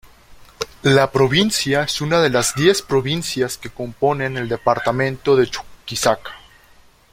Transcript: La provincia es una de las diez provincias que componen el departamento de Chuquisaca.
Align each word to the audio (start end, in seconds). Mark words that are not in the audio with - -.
La 0.81 1.11
provincia 1.11 1.83
es 1.83 2.01
una 2.01 2.19
de 2.21 2.31
las 2.31 2.55
diez 2.55 2.81
provincias 2.81 3.59
que 3.59 3.69
componen 3.69 4.35
el 4.35 4.49
departamento 4.49 5.35
de 5.35 5.45
Chuquisaca. 5.45 6.31